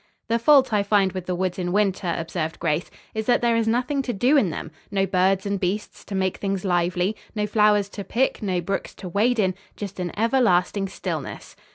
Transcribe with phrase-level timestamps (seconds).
[0.29, 3.67] "The fault I find with the woods in winter," observed Grace, "is that there is
[3.67, 7.87] nothing to do in them, no birds and beasts to make things lively, no flowers
[7.89, 9.53] to pick, no brooks to wade in.
[9.77, 11.55] Just an everlasting stillness."